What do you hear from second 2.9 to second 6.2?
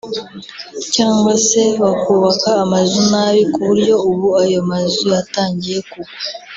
nabi ku buryo ubu ayo mazu yatangiye kugwa